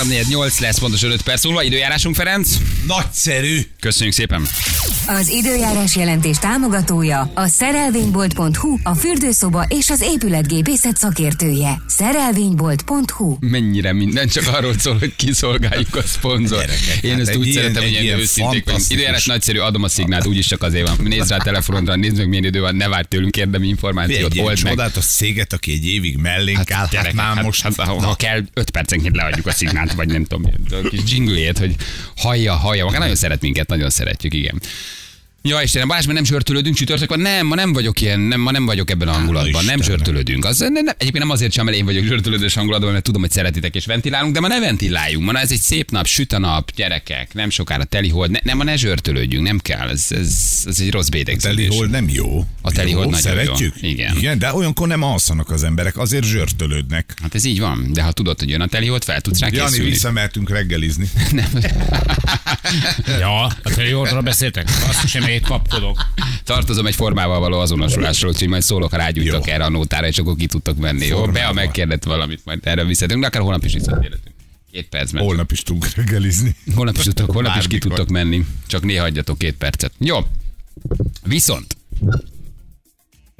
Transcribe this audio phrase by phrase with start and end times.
[0.00, 1.62] 348 lesz pontosan 5 perc múlva.
[1.62, 2.56] Időjárásunk, Ferenc.
[2.86, 3.60] Nagyszerű.
[3.80, 4.48] Köszönjük szépen.
[5.18, 11.82] Az időjárás jelentés támogatója a szerelvénybolt.hu, a fürdőszoba és az épületgépészet szakértője.
[11.86, 16.58] Szerelvénybolt.hu Mennyire minden csak arról szól, hogy kiszolgáljuk a szponzor.
[16.58, 18.84] Gyerekek, Én hát ezt úgy ilyen- szeretem, hogy ilyen ilyen őszinték vagyunk.
[18.90, 20.96] Időjárás nagyszerű, adom a szignált, úgyis csak azért van.
[21.06, 24.34] Nézd rá a telefonodra, nézd meg milyen idő van, ne várj tőlünk érdemi információt, Egy
[24.34, 24.70] ilyen old meg.
[24.72, 27.62] csodálatos széget, aki egy évig mellénk áll, hát már most...
[27.62, 30.52] hát, ha, ha kell, 5 percenként leadjuk a szignált, vagy nem tudom,
[30.84, 31.74] a kis dzsinglét, hogy
[32.16, 32.84] hallja, hallja.
[32.84, 34.60] Maga nagyon szeret minket, nagyon szeretjük, igen.
[35.42, 37.20] Ja, Istenem, Balázs, mert nem zsörtölődünk csütörtök van?
[37.20, 40.44] Nem, ma nem vagyok ilyen, nem, ma nem vagyok ebben a hangulatban, nem zsörtölődünk.
[40.44, 43.30] Az, nem, nem, egyébként nem azért sem, mert én vagyok zsörtölődős hangulatban, mert tudom, hogy
[43.30, 45.24] szeretitek és ventilálunk, de ma ne ventiláljunk.
[45.32, 48.56] Ma ez egy szép nap, süt a nap, gyerekek, nem sokára teli hold, ne, nem,
[48.56, 51.66] ma ne zsörtölődjünk, nem kell, ez, ez, ez egy rossz bédegződés.
[51.66, 52.44] Telihold nem jó.
[52.62, 53.74] A telihold jó, nagyon szeretjük?
[53.80, 53.88] jó.
[53.88, 54.16] Igen.
[54.16, 57.14] Igen, de olyankor nem alszanak az emberek, azért zsörtölődnek.
[57.22, 59.48] Hát ez így van, de ha tudod, hogy jön a teli hold, fel tudsz rá
[59.52, 59.90] Jani, készülni.
[59.90, 61.10] visszamehetünk reggelizni.
[63.06, 64.68] Ja, a teliordra beszéltek?
[64.88, 66.06] Azt sem én kapkodok.
[66.44, 70.46] Tartozom egy formával való azonosulásról, úgyhogy majd szólok, rágyújtok erre a nótára, és akkor ki
[70.46, 71.06] tudtok menni.
[71.06, 71.24] Jó.
[71.24, 74.34] Bea megkérdett valamit, majd erre visszatérünk, de akár holnap is visszatérhetünk.
[74.72, 75.22] Két percben.
[75.22, 76.56] Holnap is tudunk reggelizni.
[76.74, 78.46] Holnap is tudtok, holnap is ki tudtok menni.
[78.66, 79.92] Csak néha hagyjatok két percet.
[79.98, 80.18] Jó.
[81.24, 81.76] Viszont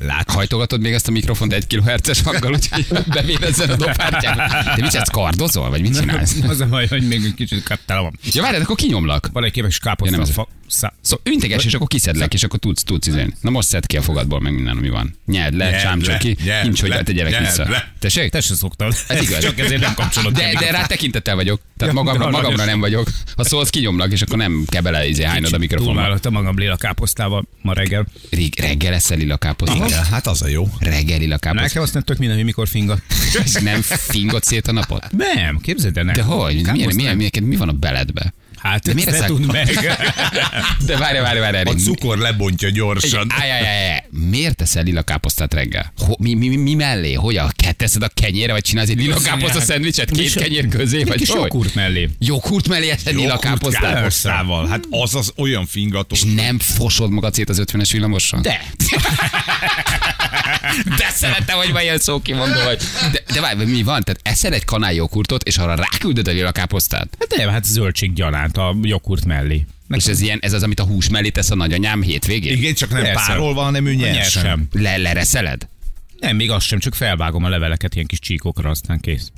[0.02, 4.64] Lát, hajtogatod még ezt a mikrofont egy kilohertzes hanggal, úgyhogy bevérezzen a dopártyát.
[4.64, 6.36] Te mit csinálsz, kardozol, vagy mit csinálsz?
[6.48, 8.18] Az a baj, hogy még egy kicsit kaptál van.
[8.32, 9.28] Ja, várjál, akkor kinyomlak.
[9.32, 10.22] Van egy képes Ja, nem káposzta.
[10.22, 10.30] ez.
[10.30, 13.34] fa, szá, Szóval integes, és akkor kiszedlek, és akkor tudsz, tudsz izélni.
[13.40, 15.16] Na most szed ki a fogadból, meg minden, ami van.
[15.26, 17.68] Nyerd le, csámcsol ki, nyerd nincs, hogy le, te gyerek nyerd vissza.
[17.68, 17.92] le.
[17.98, 18.30] Tessék?
[18.30, 18.94] te se szoktad.
[19.08, 19.38] Ez igaz.
[19.38, 20.32] Csak ezért nem kapcsolod.
[20.34, 21.60] De, de rá tekintettel vagyok.
[21.80, 23.08] Tehát Ja, magamra, magamra nem vagyok.
[23.36, 25.76] Ha szólsz, kinyomlak, és akkor nem kell bele izé, a mikrofonba.
[25.76, 28.06] Túlvállaltam magam lila káposztával ma reggel.
[28.30, 29.88] Rég, reggel eszel lila káposztát?
[29.88, 30.68] igen, hát az a jó.
[30.78, 31.68] Reggel lila káposztát.
[31.68, 33.02] Nekem azt nem tök minden, hogy mikor fingat.
[33.44, 35.06] És nem fingod szét a napot?
[35.34, 36.04] Nem, képzeld el.
[36.04, 36.54] De hogy?
[36.54, 38.32] Milyen, milyen, milyen, mi van a beledbe?
[38.62, 39.68] Hát, De miért ezt ne tudd meg.
[40.86, 41.78] De várj, várj, várj, A várj.
[41.78, 43.26] cukor lebontja gyorsan.
[43.40, 44.04] Áj, áj, áj, áj.
[44.10, 45.92] Miért teszel lila káposztát reggel?
[45.98, 47.12] Ho, mi, mi, mi, mi mellé?
[47.12, 51.16] Hogy a teszed a kenyére, vagy csinálsz egy lila káposzta szendvicset két kenyér közé, vagy
[51.16, 51.40] Kis hogy?
[51.40, 52.08] joghurt mellé.
[52.18, 54.68] Joghurt mellé eszed lila káposztával.
[54.68, 56.14] Hát az az olyan fingató.
[56.14, 58.42] És nem fosod magad szét az 50-es villamoson?
[58.42, 58.60] De.
[60.98, 62.82] De szeretem, hogy van ilyen szókimondó vagy.
[63.12, 64.02] De, de várj, mi van?
[64.02, 67.16] Tehát eszel egy kanál joghurtot, és arra ráküldöd a lila káposztát?
[67.18, 69.66] Hát nem, hát zöldség gyanánt a joghurt mellé.
[69.88, 72.56] És ez ilyen, ez az, amit a hús mellé tesz a nagyanyám hétvégén?
[72.56, 73.26] Igen, csak nem Persze.
[73.26, 73.94] párolva, hanem ő.
[73.94, 74.68] Nyersen.
[74.72, 75.68] Le, lereszeled?
[76.18, 79.30] Nem, még azt sem, csak felvágom a leveleket ilyen kis csíkokra, aztán kész.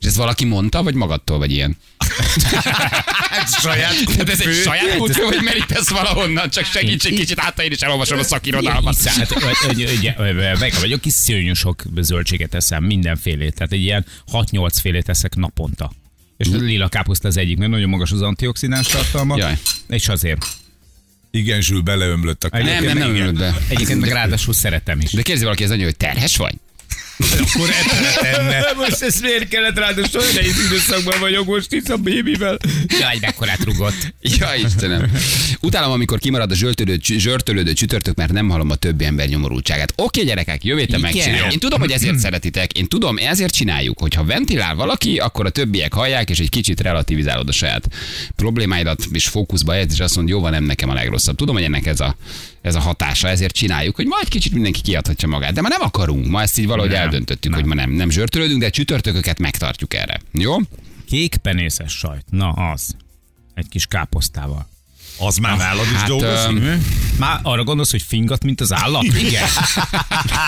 [0.00, 1.76] És ezt valaki mondta, vagy magadtól vagy ilyen?
[3.30, 6.50] Hát saját Tehát ez egy saját kutfő, vagy merítesz valahonnan?
[6.50, 9.02] Csak segíts egy kicsit, hát én is elolvasom a szakirodalmat.
[9.02, 13.54] Hát, meg vagyok, kis szörnyű sok zöldséget eszem, mindenfélét.
[13.54, 15.92] Tehát egy ilyen 6-8 félét eszek naponta.
[16.36, 19.36] És a lila káposzta az egyik, mert nagyon magas az antioxidáns tartalma.
[19.36, 19.58] Jaj.
[19.88, 20.46] És azért.
[21.30, 23.54] Igen, Zsül beleömlött a Nem, nem, nem ülök be.
[23.68, 25.10] Egyébként meg ráadásul szeretem is.
[25.10, 26.54] De kérdezi valaki az anya, hogy terhes vagy?
[27.18, 27.68] Akkor
[28.20, 28.72] tenne.
[28.82, 32.58] Most ezt miért kellett ráadásul olyan nehéz időszakban vagyok most itt a bébivel.
[33.00, 34.14] Jaj, mekkorát rugott.
[34.20, 35.12] Ja, Istenem.
[35.60, 39.92] Utálom, amikor kimarad a zsörtölődő, zsörtölődő csütörtök, mert nem hallom a többi ember nyomorultságát.
[39.96, 41.52] Oké, gyerekek, jövő héten megcsináljuk.
[41.52, 42.72] Én tudom, hogy ezért szeretitek.
[42.72, 43.98] Én tudom, ezért csináljuk.
[43.98, 47.88] Hogyha ventilál valaki, akkor a többiek hallják, és egy kicsit relativizálod a saját
[48.36, 51.36] problémáidat, és fókuszba helyez, és azt mondod, jó van, nem nekem a legrosszabb.
[51.36, 52.16] Tudom, hogy ennek ez a,
[52.62, 55.52] ez a hatása, ezért csináljuk, hogy majd kicsit mindenki kiadhatja magát.
[55.52, 56.26] De ma nem akarunk.
[56.26, 57.07] Ma ezt így valahogy Nem.
[57.12, 60.20] Eldöntöttük, hogy ma nem, nem zsörtölődünk, de csütörtököket megtartjuk erre.
[60.32, 60.56] Jó?
[61.08, 62.24] Kék penészes sajt.
[62.30, 62.96] Na az.
[63.54, 64.68] Egy kis káposztával.
[65.20, 66.56] Az már nálad is Hát, dolgozik.
[66.62, 66.86] öm,
[67.18, 69.02] Már arra gondolsz, hogy fingat, mint az állat?
[69.04, 69.44] Igen.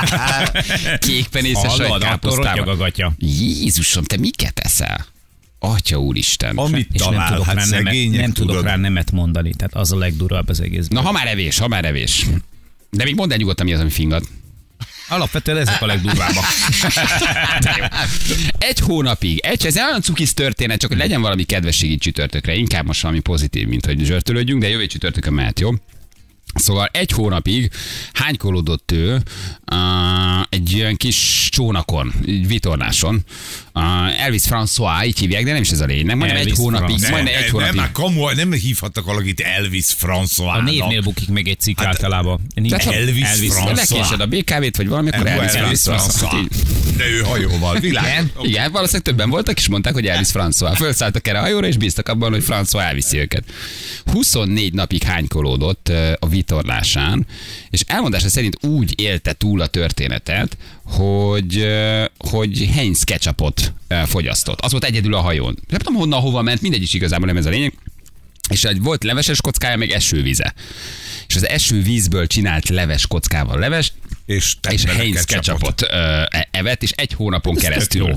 [0.99, 3.13] kékpenészes a gatya.
[3.19, 5.07] Jézusom, te miket eszel?
[5.59, 6.57] Atya úristen.
[6.57, 8.65] Amit És nem tudok, hát rá nemet, nem tudok tudod.
[8.65, 9.55] rá nemet mondani.
[9.55, 11.03] Tehát az a legdurvább az egészben.
[11.03, 12.27] Na, ha már evés, ha már evés.
[12.91, 14.29] De még mondd el nyugodtan, mi az, ami fingat.
[15.11, 16.45] Alapvetően ezek a legdurvábbak.
[18.59, 22.55] Egy hónapig, egy, ez olyan cukisz történet, csak hogy legyen valami kedvességi csütörtökre.
[22.55, 25.71] Inkább most valami pozitív, mint hogy zsörtölődjünk, de jövő csütörtökön mehet, jó?
[26.55, 27.71] Szóval egy hónapig
[28.13, 33.25] hánykolódott ő uh, egy ilyen kis csónakon, egy vitorláson.
[33.75, 36.17] Uh, Elvis François, így hívják, de nem is ez a lényeg.
[36.17, 37.11] Majdnem egy hónapig, François.
[37.11, 37.77] majdnem egy nem, hónapig.
[37.77, 40.53] már kamu, nem hívhattak valakit Elvis François.
[40.53, 42.41] A névnél bukik meg egy cikk általában.
[42.55, 43.75] Nincs Tehát, ha Elvis Elvis François.
[43.75, 46.49] lekésed a BKV-t, vagy valami, akkor Elvis, Elvis François.
[46.97, 48.33] De ő hajóval, világ.
[48.43, 50.73] Igen, valószínűleg többen voltak, és mondták, hogy Elvis François.
[50.77, 53.45] Fölszálltak erre a hajóra, és bíztak abban, hogy François elviszi őket.
[54.05, 55.89] 24 napig hánykolódott
[56.19, 57.27] a vitorlásán,
[57.71, 61.67] és elmondása szerint úgy élte túl a történetet, hogy,
[62.19, 63.73] hogy Heinz ketchupot
[64.07, 64.61] fogyasztott.
[64.61, 65.59] Az volt egyedül a hajón.
[65.69, 67.73] Nem tudom honnan, hova ment, mindegy is igazából nem ez a lényeg.
[68.49, 70.55] És egy volt leveses kockája, meg esővíze.
[71.27, 73.93] És az esővízből csinált leves kockával leves,
[74.27, 75.83] És, és Heinz ketchupot.
[75.83, 75.87] ö,
[76.31, 78.09] e- evett, és egy hónapon tök keresztül.
[78.09, 78.17] jó.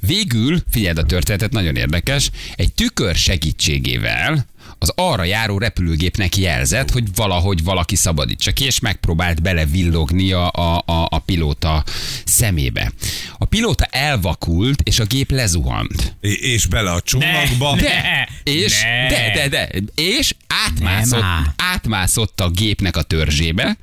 [0.00, 4.46] Végül, figyeld a történetet, nagyon érdekes, egy tükör segítségével
[4.78, 10.82] az arra járó repülőgépnek jelzett, hogy valahogy valaki szabadítsa ki, és megpróbált belevillogni a, a,
[10.86, 11.84] a, a pilóta
[12.24, 12.92] szemébe.
[13.38, 16.16] A pilóta elvakult, és a gép lezuhant.
[16.20, 17.76] É- És bele a csónakba.
[17.76, 19.08] De, És, ne.
[19.08, 20.34] de, de, de, és
[20.66, 21.24] átmászott,
[21.56, 23.76] átmászott a gépnek a törzsébe,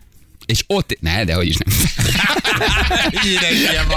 [0.45, 1.77] és ott, ne, de hogy is nem.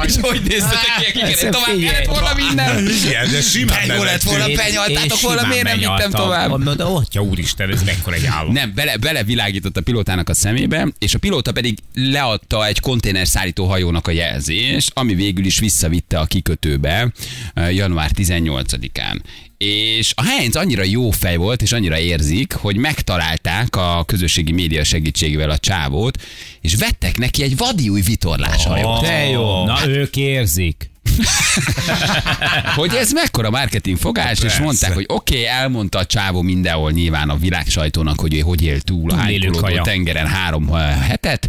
[0.05, 2.87] és hogy néztetek ki, akiket tovább kellett volna minden.
[2.87, 4.65] Igen, de simán Penyó lett volna, bevettük.
[4.65, 6.49] penyoltátok volna, miért nem vittem tovább?
[6.49, 8.53] Mondom, de atya úristen, ez mekkora egy álom.
[8.53, 14.07] Nem, bele, belevilágított a pilótának a szemébe, és a pilóta pedig leadta egy konténerszállító hajónak
[14.07, 17.13] a jelzést, ami végül is visszavitte a kikötőbe
[17.55, 19.21] eh, január 18-án.
[19.59, 24.85] És a Heinz annyira jó fej volt, és annyira érzik, hogy megtalálták a közösségi média
[24.85, 26.23] segítségével a csávót,
[26.61, 29.01] és vettek neki egy vadi új vitorláshajót.
[29.01, 29.65] De jó.
[29.65, 30.91] Na, ők érzik.
[32.81, 37.29] hogy ez mekkora marketing fogás, és mondták, hogy oké, okay, elmondta a csávó mindenhol nyilván
[37.29, 40.69] a világ sajtónak, hogy ő hogy él túl a hánykolódó tengeren három
[41.09, 41.49] hetet,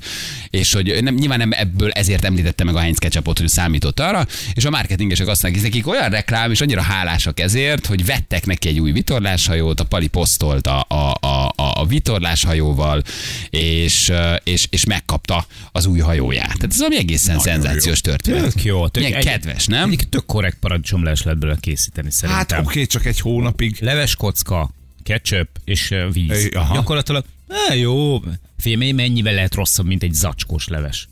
[0.50, 4.26] és hogy nem, nyilván nem ebből ezért említette meg a Heinz ketchupot, hogy számított arra,
[4.54, 8.68] és a marketingesek azt mondják, nekik olyan reklám, és annyira hálásak ezért, hogy vettek neki
[8.68, 13.04] egy új vitorláshajót, a Pali posztolt a, a, a, a vitorláshajóval,
[13.50, 14.12] és,
[14.44, 16.58] és, és megkapta az új hajóját.
[16.58, 18.42] Tehát ez ami egészen Nagyon szenzációs történet.
[18.42, 18.88] Tök jó.
[18.88, 19.90] Tök, Milyen kedves, nem?
[19.92, 22.58] Egyik tök korrekt paradicsomleves lehet belőle készíteni szerintem.
[22.58, 23.78] Hát oké, csak egy hónapig.
[23.82, 24.70] Leves kocka,
[25.04, 26.46] ketchup és víz.
[26.52, 26.74] Ö, aha.
[26.74, 27.26] Gyakorlatilag,
[27.70, 28.22] e, jó,
[28.58, 31.08] figyelj, mennyivel lehet rosszabb, mint egy zacskós leves?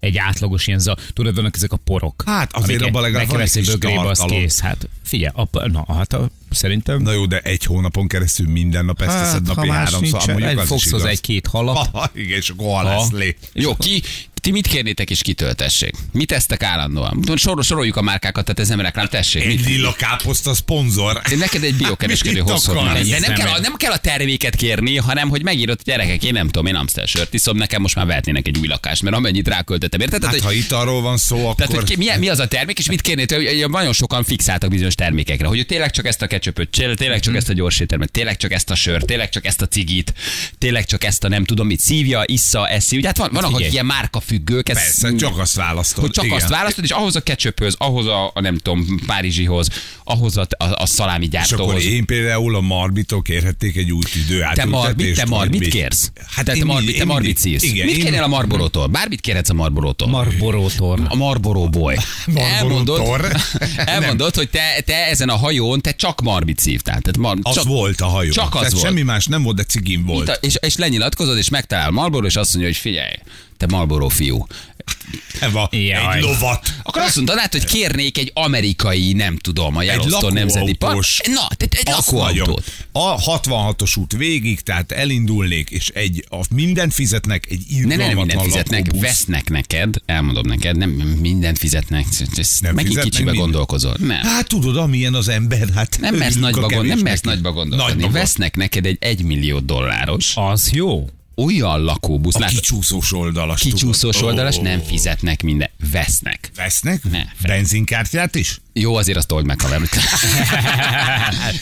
[0.00, 2.22] Egy átlagos ilyen, za, tudod, vannak ezek a porok.
[2.26, 4.60] Hát azért abban legalább van egy egy kis bögrébe, az kész.
[4.60, 7.02] Hát figyelj, apa, na, hát a, szerintem...
[7.02, 10.26] Na jó, de egy hónapon keresztül minden nap ezt teszed napi háromszor.
[10.26, 11.88] Mondjuk az fogsz hozzá egy-két halat.
[11.92, 13.36] Ha, igen, és akkor hal lesz lé.
[13.52, 14.02] Jó, ki,
[14.40, 15.94] ti mit kérnétek és kitöltessék?
[16.12, 17.24] Mit tesztek állandóan?
[17.36, 19.44] Sor, soroljuk a márkákat, tehát ez nem reklám, tessék.
[19.44, 21.20] Egy lila káposzta szponzor.
[21.38, 22.42] Neked egy biokereskedő
[22.74, 23.08] mindent.
[23.08, 26.46] De nem kell, nem kell a terméket kérni, hanem hogy megírod, hogy gyerekek, én nem
[26.46, 30.00] tudom, én Amstel sört iszom, nekem most már vehetnének egy új lakást, mert amennyit ráköltettem,
[30.00, 30.20] érted?
[30.20, 31.74] Tehát, Hát hogy- ha itt arról van szó, tehát, akkor...
[31.76, 33.00] hogy ki, mi, mi, az a termék, és mit
[33.30, 37.48] hogy nagyon sokan fixáltak bizonyos termékekre, hogy tényleg csak ezt a ketchupöt, tényleg csak ezt
[37.48, 40.12] a gyors éttermet, tényleg csak ezt a sört, tényleg csak ezt a cigit,
[40.58, 42.96] tényleg csak ezt a nem tudom mit, szívja, issza, eszi.
[42.96, 43.72] Ugye hát van, vannak, akik figyelj.
[43.72, 43.86] ilyen
[44.30, 46.04] márkafüggők, ez Persze, csak azt választod.
[46.04, 46.36] hogy csak igen.
[46.36, 49.68] azt választod, és ahhoz a ketchupöz, ahhoz a, a nem tudom, Párizsihoz,
[50.04, 51.84] ahhoz a, a, a szalámi És akkor gyártóhoz.
[51.84, 56.12] én például a Marbitól kérhették egy új tüdő Te Marbit, te Marbit kérsz?
[56.26, 57.62] Hát te, én mindig- te Marbit szívsz.
[57.62, 58.86] Igen, Mit én- kérnél a Marborótól?
[58.86, 60.08] Bármit kérhetsz a Marborótól.
[60.08, 61.00] Marborótor.
[61.08, 61.14] a.
[61.14, 61.68] Marlboro
[62.34, 63.00] elmondod,
[63.76, 67.00] elmondod hogy te, te ezen a hajón te csak Marbit szívtál.
[67.00, 68.30] Tehát mar, Az csak, volt a hajó.
[68.30, 68.84] Csak az Tehát volt.
[68.84, 70.38] semmi más nem volt, de cigim volt.
[70.40, 73.12] És, és lenyilatkozod, és megtalál Marlboro, és azt mondja, hogy figyelj,
[73.60, 74.46] te Marlboro fiú.
[75.40, 76.16] Eva, Jaj.
[76.16, 76.68] egy lovat.
[76.82, 81.04] Akkor azt mondod, hát, hogy kérnék egy amerikai, nem tudom, a Yellowstone Nemzeti Park.
[81.26, 82.64] Na, tehát egy lakóautót.
[82.92, 87.98] A 66-os út végig, tehát elindulnék, és egy, a, mindent fizetnek, egy Ne, ne, nem
[87.98, 89.08] irgalmatlan mindent fizetnek, lakóbusz.
[89.08, 90.90] vesznek neked, elmondom neked, nem
[91.20, 92.04] mindent fizetnek,
[92.36, 93.50] ezt Nem megint fizetnek kicsibe mindent?
[93.52, 93.96] gondolkozol.
[93.98, 94.22] Nem.
[94.22, 98.02] Hát tudod, amilyen az ember, hát Nem mersz nagyba, gond, nem mersz nagyba gondolkodni.
[98.02, 101.08] Nagyba Vesznek neked egy egymillió dolláros Az jó.
[101.36, 103.60] Olyan lakóbusz, A látod, kicsúszós oldalas.
[103.60, 104.30] kicsúszós tudod.
[104.30, 105.70] oldalas, nem fizetnek minden.
[105.90, 106.50] Vesznek.
[106.56, 107.02] Vesznek?
[107.10, 108.60] Ne, Benzinkártyát is?
[108.72, 109.80] Jó, azért azt old meg, haver.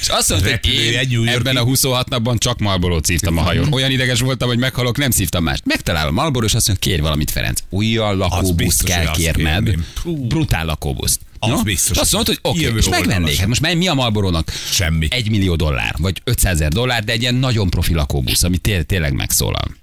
[0.01, 3.73] És azt mondta, hogy én ebben a 26 napban csak Marlboro szívtam a hajón.
[3.73, 5.63] Olyan ideges voltam, hogy meghalok, nem szívtam mást.
[5.65, 7.61] Megtalálom Marlboro, és azt mondja, kérj valamit, Ferenc.
[7.71, 9.75] Olyan lakóbuszt kell kérned.
[10.05, 11.21] Brutál lakóbuszt.
[11.39, 11.63] Az No?
[11.63, 11.97] biztos.
[11.97, 13.37] Azt mondod, hogy oké, és megvennék.
[13.37, 14.53] Hát most mi a Marlborónak?
[14.71, 15.07] Semmi.
[15.11, 18.87] Egy millió dollár, vagy 500 ezer dollár, de egy ilyen nagyon profi lakóbusz, ami té-
[18.87, 19.77] tényleg megszólal.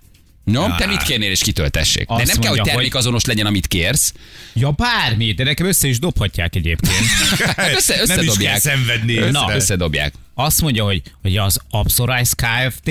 [0.45, 2.07] No, te mit kérnél és kitöltessék?
[2.07, 4.13] De Azt nem kell, hogy mondja, termékazonos legyen, amit kérsz.
[4.53, 7.05] Ja, bármi, de nekem össze is dobhatják egyébként.
[7.55, 8.51] Hát össze, Nem is összedobják.
[8.51, 9.13] kell szenvedni.
[9.13, 9.55] Na.
[9.55, 10.13] összedobják.
[10.37, 12.89] Azt mondja, hogy, hogy az Absorize Kft.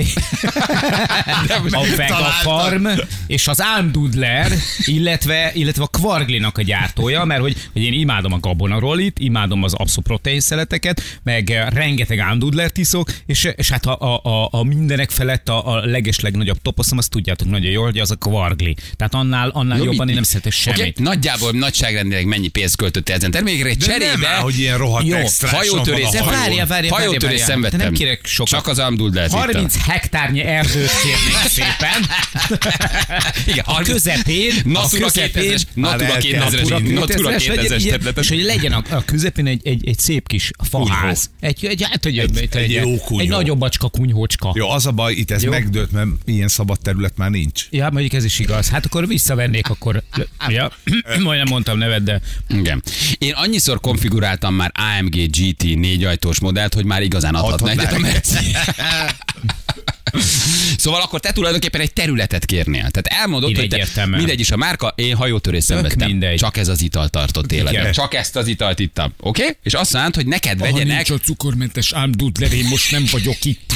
[1.71, 2.87] a Vega Farm
[3.27, 4.51] és az Andudler,
[4.85, 9.73] illetve, illetve a Kvarglinak a gyártója, mert hogy, hogy én imádom a gabonarolit, imádom az
[9.73, 15.09] abszoprotein szeleteket, meg eh, rengeteg Andudlert iszok, és, és hát a, a, a, a mindenek
[15.09, 18.75] felett a, a leges legnagyobb toposzom, azt tudjátok nagyon jól, hogy az a Kvargli.
[18.95, 20.79] Tehát annál, annál Jó, jobban mit- én nem szeretek semmit.
[20.81, 25.07] Oké, nagyjából nagyságrendileg mennyi pénzt költöttél ezen termékekre, De nem cserébe áll, hogy ilyen rohadt
[25.07, 26.89] Jó, hajótörés, várjál, várjál,
[27.37, 27.79] Várjál, szenvedtem.
[27.79, 28.51] nem kérek sokat.
[28.53, 32.05] Csak az Amduldát 30 hektárnyi erdőt kérnék szépen.
[33.51, 36.49] Igen, A közepén, Natura közepén, 2000-es, Natura Már el kell.
[36.49, 38.23] 2000-es, Natura 2000-es, 2000-es legyen- területen.
[38.23, 41.29] És hogy legyen a, a közepén egy, egy, egy szép kis faház.
[41.39, 43.19] Egy, egy, hát, hogy egy, egy, jó kunyhó.
[43.19, 44.51] egy nagyobb bacska kunyhócska.
[44.55, 47.67] Jó, az a baj, itt ez megdőlt, mert ilyen szabad terület már nincs.
[47.69, 48.69] Ja, mondjuk ez is igaz.
[48.69, 50.03] Hát akkor visszavennék, akkor...
[50.47, 50.71] Ja,
[51.23, 52.21] majdnem mondtam nevet, de...
[52.49, 52.83] Igen.
[53.17, 57.01] Én annyiszor konfiguráltam már AMG GT négy ajtós modellt, hogy már
[57.33, 57.71] igazán Adhatná.
[57.71, 58.55] egyet a Merci.
[60.77, 62.89] Szóval akkor te tulajdonképpen egy területet kérnél.
[62.89, 64.19] Tehát elmondod, hogy te, egyértelműen.
[64.19, 66.09] mindegy is a márka, én hajótörést szenvedtem.
[66.09, 66.37] mindegy.
[66.37, 67.73] Csak ez az ital tartott életben.
[67.73, 67.91] Igen.
[67.91, 69.13] Csak ezt az italt ittam.
[69.19, 69.41] Oké?
[69.41, 69.55] Okay?
[69.63, 71.09] És azt mondod, hogy neked vegyenek...
[71.09, 73.73] a cukormentes ámdudler, én most nem vagyok itt.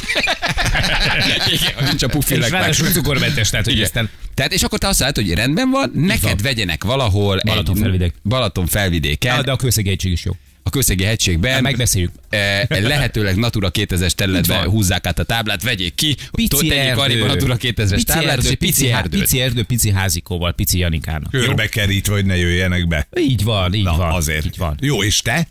[1.52, 2.60] Igen, ha nincs a És puffilek meg.
[2.60, 3.86] ráadásul cukormentes, tehát hogy Igen.
[3.86, 4.10] aztán...
[4.34, 6.36] Tehát, és akkor te azt mondod, hogy rendben van, neked van.
[6.42, 8.14] vegyenek valahol Balatonfelvidék.
[8.22, 10.32] Balaton felvidéken, Ja, de a kőszegi egység is jó.
[10.62, 11.62] A Kőszegi hegységben.
[11.62, 12.10] Megbeszéljük.
[12.28, 17.26] eh, lehetőleg Natura 2000-es területbe húzzák át a táblát, vegyék ki, Pici erdő.
[17.26, 19.20] Natura 2000-es táblát, egy pici há- erdőt.
[19.20, 21.30] Pici erdő, pici házikóval, pici Janikának.
[21.30, 23.08] Körbe kerítve, hogy ne jöjjenek be.
[23.18, 24.12] Így van, így Na, van.
[24.12, 24.44] azért.
[24.44, 24.76] Így van.
[24.80, 25.46] Jó, és te?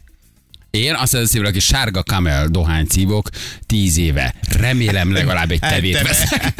[0.71, 3.29] Én azt hiszem, hogy aki sárga kamel dohány szívok,
[3.65, 4.33] tíz éve.
[4.57, 6.53] Remélem legalább egy tevét Te- veszek.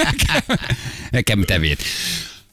[1.12, 1.84] Nekem tevét.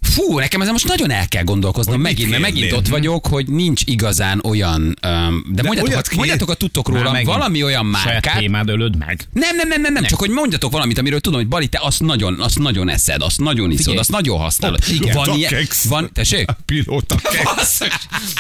[0.07, 3.47] Fú, nekem ezen most nagyon el kell gondolkoznom Hogy megint, mert megint ott vagyok, hogy
[3.49, 8.07] nincs igazán olyan, um, de, mondjatok, olyat kér- mondjatok a tudtok róla, valami olyan Saját
[8.07, 9.29] márkát, témád ölöd meg.
[9.33, 12.01] nem, nem, nem, nem, nem, csak hogy mondjatok valamit, amiről tudom, hogy Bali, te azt
[12.01, 13.99] nagyon, azt nagyon eszed, azt nagyon iszod, Figyelj.
[13.99, 14.85] azt nagyon használod.
[14.91, 15.15] igen.
[15.15, 16.49] Van ilyen, van, tessék?
[16.67, 17.17] Pilóta.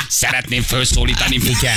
[0.08, 1.34] Szeretném felszólítani.
[1.34, 1.76] Igen.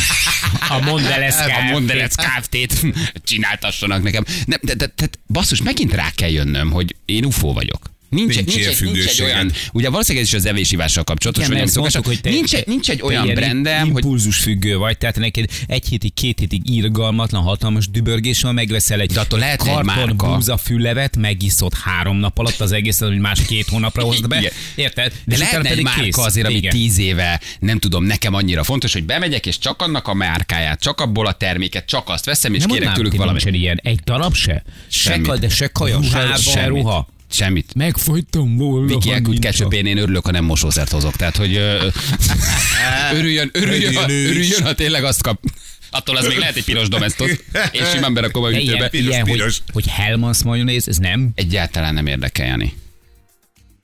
[0.69, 1.71] A Mondelez A.
[1.71, 2.85] Mondelez Kft-t
[3.23, 4.23] csináltassanak nekem.
[4.45, 7.89] Nem, de, de, de, basszus, megint rá kell jönnöm, hogy én UFO vagyok.
[8.09, 11.59] Nincs, Nincs nincs, egy, nincs egy olyan, ugye valószínűleg ez is az evésivással kapcsolatos, Igen,
[11.59, 14.77] vagy szokás, hogy te, nincs, egy, nincs egy te olyan ilyen brandem, hogy impulzus függő
[14.77, 19.39] vagy, tehát neked egy hétig, két hétig irgalmatlan, hatalmas dübörgés van, megveszel egy De attól
[19.39, 20.33] lehetne egy karton márka.
[20.35, 24.37] búza fülevet, megiszod három nap alatt az egészet, hogy más két hónapra hozd be.
[24.37, 24.51] Igen.
[24.75, 25.13] Érted?
[25.25, 26.17] de És lehetne utána egy márka kész.
[26.17, 26.71] azért, ami Igen.
[26.71, 31.01] tíz éve, nem tudom, nekem annyira fontos, hogy bemegyek, és csak annak a márkáját, csak
[31.01, 33.45] abból a terméket, csak azt veszem, és Nem kérek tőlük valamit.
[33.45, 33.79] ilyen.
[33.83, 34.63] Egy darab se?
[34.87, 35.99] Se, de se kaja,
[36.37, 37.07] se, ruha.
[37.31, 37.73] Semmit.
[37.75, 41.15] Megfojtam volna, Viki elküld ketchup, én örülök, ha nem mosószert hozok.
[41.15, 41.87] Tehát, hogy ö,
[43.17, 45.41] örüljön, örüljön, ha, Örüljön ha tényleg azt kap.
[45.91, 47.31] Attól az még lehet egy piros domestos,
[47.71, 48.89] és simán berakom a De hűtőbe.
[48.91, 49.61] ilyen, ilyen hogy, piros.
[49.71, 51.29] hogy Hellmann's majonéz, ez nem?
[51.35, 52.73] Egyáltalán nem érdekel, Jani.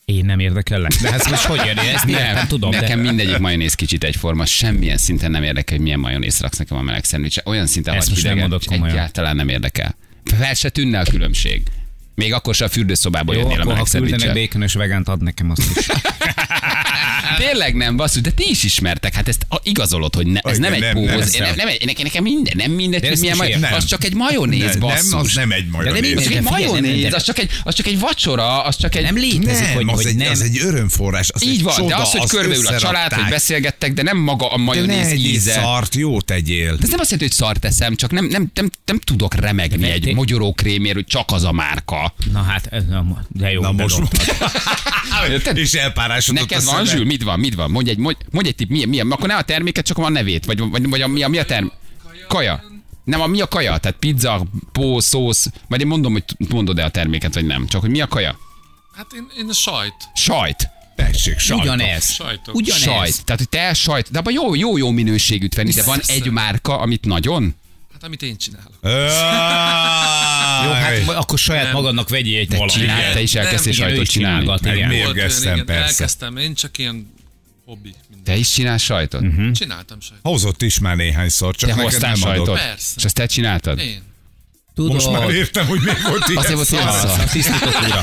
[0.05, 0.91] Én nem érdekellek.
[0.91, 1.77] De ez most hogy jön?
[1.77, 2.69] Ezt nem, nem tudom.
[2.69, 3.07] nekem de...
[3.07, 7.03] mindegyik majonéz kicsit egyforma, semmilyen szinten nem érdekel, hogy milyen majonéz raksz nekem a meleg
[7.03, 7.41] szendvicsre.
[7.45, 9.95] Olyan szinten Ezt vagy nem hidegen, egyáltalán nem érdekel.
[10.37, 11.61] Fel se tűnne a különbség.
[12.15, 14.33] Még akkor se a fürdőszobába Jó, jönnél a meleg szendvicsre.
[14.33, 15.85] békönös vegánt, ad nekem azt is.
[17.37, 20.71] Tényleg nem, basszus, de ti is ismertek, hát ezt a- igazolod, hogy ne, ez Igen,
[20.71, 21.27] nem egy nem, nem, nem.
[21.55, 23.73] nem, nem, nekem, minden, nem mindegy, De hogy milyen most maj, értem.
[23.77, 25.09] az csak egy majonéz, Nem, basszus.
[25.09, 26.03] nem, az nem egy de majonéz.
[26.19, 29.03] egy De nem, majonéz, de- az csak, egy, az csak egy vacsora, az csak egy...
[29.03, 30.31] Nem létezik, Nem, hogy, az, hogy egy, nem.
[30.31, 31.29] az egy örömforrás.
[31.33, 34.17] Az Így egy van, csoda, de az, hogy körbeül a család, hogy beszélgettek, de nem
[34.17, 35.51] maga a De ne majonéz íze.
[35.53, 36.75] szart, jó tegyél.
[36.75, 39.89] De ez nem azt jelenti, hogy szart teszem, csak nem, nem, nem, nem tudok remegni
[39.89, 42.04] egy mogyorókrémért, hogy csak az a márka.
[42.31, 43.61] Na hát, ez nem, de jó.
[43.61, 43.99] Na most?
[45.53, 46.85] És elpárásodott Neked van.
[46.85, 47.05] Zsül?
[47.05, 47.39] Mit van?
[47.39, 47.71] Mit van?
[47.71, 50.45] Mondj egy, mondj, mondj egy tipp, milyen, milyen, akkor ne a terméket, csak a nevét,
[50.45, 51.67] vagy, vagy, vagy a, mi, a, mi a term...
[52.27, 52.63] Kaja.
[53.03, 53.77] Nem, a mi a kaja?
[53.77, 57.67] Tehát pizza, pó, szósz, vagy én mondom, hogy mondod-e a terméket, vagy nem.
[57.67, 58.37] Csak hogy mi a kaja?
[58.95, 59.95] Hát én, én a sajt.
[60.15, 60.69] Sajt.
[60.95, 61.65] Tessék, sajtos.
[61.65, 62.11] Ugyanez.
[62.11, 62.55] Sajtok.
[62.55, 62.81] Ugyanez.
[62.81, 63.25] Sajt.
[63.25, 64.11] Tehát, hogy te sajt.
[64.11, 67.55] De abban jó, jó, jó minőségűt venni, de van egy márka, amit nagyon?
[68.05, 68.73] Amit én csinálok.
[70.65, 72.73] Jó, hát akkor saját magadnak vegyél egy valamit.
[72.73, 74.39] Csinál, te is elkezdtél sajtot ő is csinálni.
[74.39, 74.87] csinálgat, Meg igen.
[74.87, 75.03] miért?
[75.03, 75.81] Volt olyan, Mérgeztem, igen, persze.
[75.83, 77.13] elkezdtem, én csak ilyen
[77.65, 77.93] hobbi.
[78.09, 78.23] Minden.
[78.33, 79.21] Te is csinálsz sajtot?
[79.21, 79.51] Mhm.
[79.51, 80.19] Csináltam sajt.
[80.23, 82.23] Hozott is már néhányszor, csak Te neked hoztál adott.
[82.23, 82.55] sajtot?
[82.57, 82.93] Persze.
[82.97, 83.79] És azt te csináltad?
[83.79, 84.01] Én.
[84.75, 87.09] Tudod, Most már értem, hogy még volt ilyen Azért volt ilyen szar.
[87.09, 87.19] szar.
[87.19, 88.01] a tisztított ura.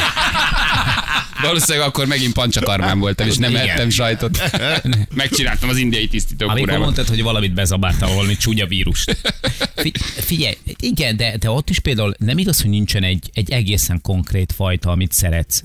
[1.49, 3.69] Valószínűleg akkor megint pancsakarmán voltam, és nem Igen.
[3.69, 4.39] ettem sajtot.
[5.15, 6.85] Megcsináltam az indiai tisztító Amikor kurámat.
[6.85, 9.17] mondtad, hogy valamit bezabáltál, valami csúnya vírust.
[9.77, 14.01] Fi- Figyelj, igen, de, de ott is például nem igaz, hogy nincsen egy, egy egészen
[14.03, 15.63] konkrét fajta, amit szeretsz.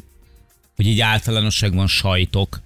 [0.76, 2.62] Hogy így általánosságban sajtok.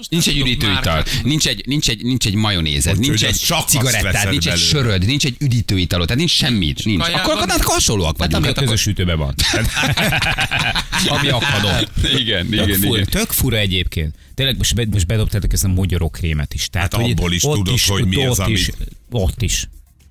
[0.00, 3.24] Hát most Nincs egy tudok üdítőital, nincs egy, nincs egy, nincs egy majonézed, Hogy- nincs
[3.24, 3.34] egy
[3.66, 7.02] cigarettád, nincs egy söröd, nincs egy üdítőitalod, tehát nincs semmit, nincs.
[7.08, 8.36] Akkor, akkor hát hasonlóak Hát vagyunk.
[8.36, 8.68] ami a Hát akkor...
[8.68, 9.34] közös ütőben van.
[11.08, 11.68] ami akadó.
[12.18, 13.06] Igen, Tök igen, fura, igen.
[13.10, 14.14] tök fura egyébként.
[14.34, 16.68] Tényleg most, be, most bedobtátok ezt a mogyorókrémet is.
[16.68, 19.68] Tehát, Hát hogy abból is ott tudod, hogy mi az, ott is, amit- Ott is.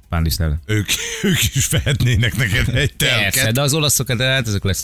[0.09, 0.61] Pándisztel.
[0.65, 0.89] Ők,
[1.23, 3.53] ők is vehetnének neked egy Persze, telket.
[3.53, 4.83] de az olaszok, de hát ezek lesz.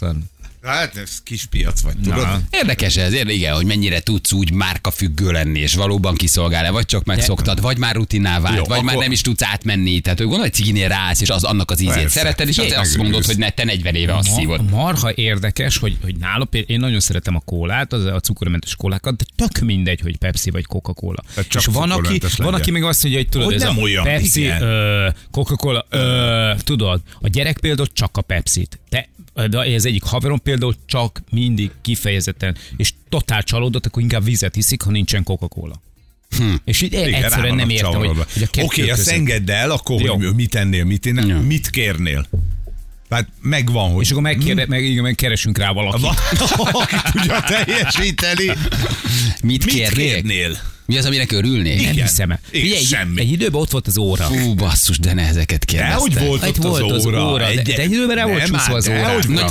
[0.66, 2.22] Hát ez kis piac vagy, tudod?
[2.22, 2.42] Na.
[2.52, 7.04] Érdekes ez, érde, igen, hogy mennyire tudsz úgy márkafüggő lenni, és valóban kiszolgál-e, vagy csak
[7.06, 10.00] megszoktad, vagy már rutinná vált, Jó, vagy már akkor- nem is tudsz átmenni.
[10.00, 12.10] Tehát hogy gondolj, hogy ciginél ráállsz, és az annak az ízét Persze.
[12.10, 14.70] szereted, és azt, azt mondod, hogy ne, te 40 éve azt szívod.
[14.70, 18.76] Ma, marha érdekes, hogy, hogy nálam például én nagyon szeretem a kólát, az a cukormentes
[18.76, 21.24] kólákat, de tök mindegy, hogy Pepsi vagy Coca-Cola.
[21.34, 23.78] Tehát csak És van aki, van, aki meg azt mondja, hogy tudod, Hogy ez nem
[23.78, 24.52] a olyan, Pepsi,
[25.32, 28.80] Coca-Cola, ö, tudod, a gyerek például csak a Pepsi-t.
[28.90, 29.08] De
[29.50, 34.82] de ez egyik haverom például csak mindig kifejezetten, és totál csalódott, akkor inkább vizet hiszik,
[34.82, 35.82] ha nincsen Coca-Cola.
[36.38, 36.54] Hm.
[36.66, 38.26] És így Igen, egyszerűen nem értem, hogy, csavarodva.
[38.34, 40.16] hogy a kettő Oké, azt között- engedd el, akkor Jó.
[40.16, 41.40] hogy mit ennél, mit én, Jó.
[41.40, 42.28] mit kérnél?
[43.10, 46.06] Hát megvan, hogy És akkor megkérde, meg, igen, megkeresünk rá valakit.
[46.72, 48.46] aki tudja teljesíteni.
[48.46, 48.56] Mit,
[49.42, 50.14] Mit kérnél?
[50.14, 50.58] kérnél?
[50.86, 51.82] Mi az, aminek örülnék?
[51.82, 52.06] Nem Igen.
[52.08, 52.40] hiszem el.
[52.52, 53.22] Igen, Figyelj, egy, semmi.
[53.22, 54.24] egy időben ott volt az óra.
[54.24, 56.26] Fú, basszus, de ne ezeket De hogy kérdezte.
[56.28, 57.32] volt ott volt az az óra?
[57.32, 59.02] óra, de- de egy időben rá volt Nem, csúszva az volt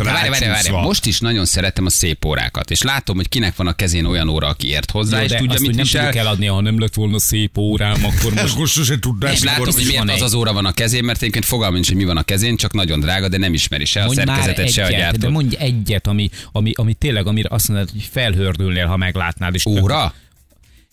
[0.02, 3.66] várj, várj, várj, most is nagyon szeretem a szép órákat, és látom, hogy kinek van
[3.66, 6.46] a kezén olyan óra, aki ért hozzá, Jó, és tudja, azt, mit nem tudjuk eladni,
[6.46, 9.32] ha nem lett volna szép órám, akkor most Most sose tudnám.
[9.32, 10.22] És látom, hogy miért az egy.
[10.22, 12.72] az óra van a kezén, mert egyébként fogalmam nincs, hogy mi van a kezén, csak
[12.72, 15.30] nagyon drága, de nem ismeri se a szerkezetet, se a egyet, de gyártót.
[15.30, 19.54] mondj egyet, ami, ami, ami tényleg, amire azt mondod, hogy felhördülnél, ha meglátnád.
[19.68, 20.14] Óra?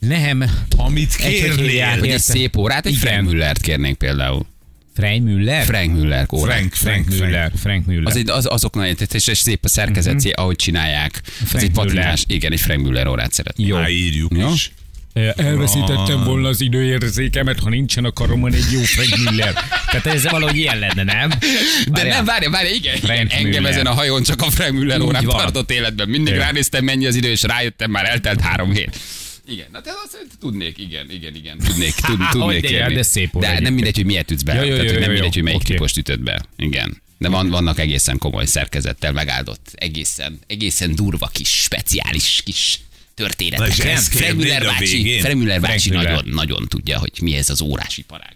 [0.07, 0.43] Nem.
[0.77, 2.03] Amit kérnél.
[2.03, 3.11] egy szép órát, egy Igen.
[3.11, 4.45] Frank Müllert kérnénk például.
[4.95, 5.65] Frank Müller?
[5.65, 6.55] Frank Müller órát.
[6.55, 7.51] Frank, Frank Frank, Müller.
[7.55, 7.85] Frank.
[7.85, 8.05] Müller.
[8.05, 10.31] Az, egy, az, azok nagyon és, és szép a szerkezet, mm-hmm.
[10.33, 11.21] ahogy csinálják.
[11.25, 13.67] Ez Frank egy patinás, igen, egy Frank Müller órát szeretnék.
[13.67, 13.75] Jó.
[13.75, 14.53] Már írjuk Jó.
[14.53, 14.71] is.
[15.35, 19.53] Elveszítettem volna az időérzékemet, ha nincsen a karomon egy jó Frank Müller.
[19.91, 21.29] Tehát ez valahogy ilyen lenne, nem?
[21.29, 21.37] De
[21.91, 22.15] Várjál.
[22.15, 23.15] nem, várj, várj, igen, igen.
[23.15, 23.71] Frank engem Müller.
[23.71, 25.37] ezen a hajón csak a Frank Müller órán van.
[25.37, 26.09] tartott életben.
[26.09, 26.39] Mindig Jó.
[26.39, 28.99] ránéztem, mennyi az idő, és rájöttem, már eltelt három hét.
[29.47, 32.93] Igen, na te azt tudnék, igen, igen, igen, tudnék, tud, tudnék de- kérni.
[32.93, 34.53] de szép De nem mindegy, hogy miért ütsz be.
[34.53, 35.29] Ja, jó, Tehát, jó, nem jó, mindegy, jó.
[35.33, 35.73] hogy melyik Oké.
[35.73, 36.45] típust ütöd be.
[36.57, 37.01] Igen.
[37.17, 42.79] De van, vannak egészen komoly szerkezettel megáldott, egészen, egészen durva kis, speciális kis
[43.13, 43.67] történetek.
[43.67, 45.21] és ezt Frank kérnéd Müller a bácsi, végén?
[45.21, 48.35] Frank Müller Frank bácsi nagyon, nagyon tudja, hogy mi ez az órásiparág.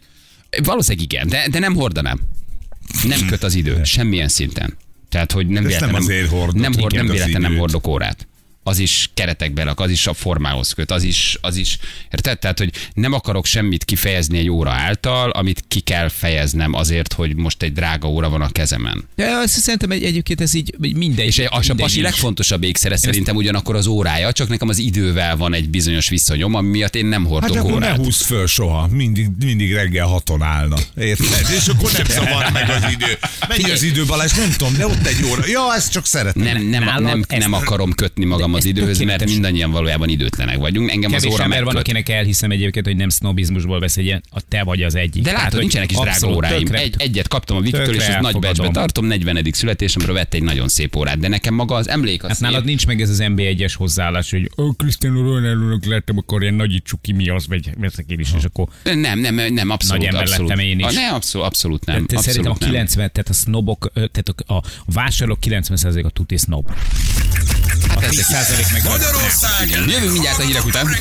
[0.63, 2.19] Valószínűleg igen, de, de nem hordanám.
[3.07, 4.77] Nem köt az idő, semmilyen szinten.
[5.09, 8.27] Tehát, hogy nem véletlen nem nem, hord, nem véletlen nem hordok órát.
[8.67, 11.77] Az is keretekbe rak, az is a formához köt, az is, az is,
[12.11, 12.39] érted?
[12.39, 17.35] Tehát, hogy nem akarok semmit kifejezni egy óra által, amit ki kell fejeznem azért, hogy
[17.35, 19.07] most egy drága óra van a kezemen.
[19.15, 21.25] De azt szerintem egy, egyébként ez így mindegy.
[21.27, 22.03] És a mindegy pasi is.
[22.03, 26.69] legfontosabb ékszere szerintem ugyanakkor az órája, csak nekem az idővel van egy bizonyos viszonyom, ami
[26.69, 27.97] miatt én nem Hát hordok ne órát.
[27.97, 30.75] húzd föl soha, mindig, mindig reggel haton állna.
[30.97, 31.45] Érted?
[31.57, 33.17] És akkor nem zavar meg az idő.
[33.47, 34.31] Mennyi az idő, Balázs?
[34.33, 35.43] Nem tudom, de ott egy óra.
[35.47, 36.43] Ja, ezt csak szeretem.
[36.43, 39.31] Nem, nem, nem, ezt- nem akarom kötni magam az ez időhöz, mert tökéletes.
[39.31, 40.91] mindannyian valójában időtlenek vagyunk.
[40.91, 41.93] Engem Kevés az óra ember van, megköt.
[41.93, 45.23] akinek elhiszem egyébként, hogy nem sznobizmusból vesz egy ilyen, a te vagy az egyik.
[45.23, 46.57] De Tehát, látod, hogy nincsenek is drága óráim.
[46.59, 49.05] tökre- Egy, egyet kaptam a Viktől, és ezt nagy becsbe tartom.
[49.05, 49.39] 40.
[49.51, 52.87] születésemről vett egy nagyon szép órát, de nekem maga az emlék az Hát nálad nincs
[52.87, 57.29] meg ez az NB1-es hozzáállás, hogy ó, Cristiano Ronaldo-nak lettem, akkor ilyen nagyítsuk ki mi
[57.29, 59.97] az, vagy veszek én is, és akkor Nem, nem, nem, abszolút.
[60.01, 60.49] Nagy ember abszolút.
[60.49, 60.93] lettem én is.
[60.93, 62.05] Ne, abszolút, abszolút nem.
[62.05, 62.69] te szerintem a abszolút nem.
[62.85, 66.71] 90, tehát a snobok, tehát a, vásárlók 90% a tuti snob.
[68.01, 69.69] Hát ez 10% meg Magyarország!
[69.69, 70.97] Jövünk mindjárt a hírek után.